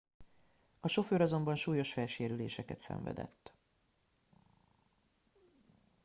[0.79, 3.53] a sofőr azonban súlyos fejsérüléseket szenvedett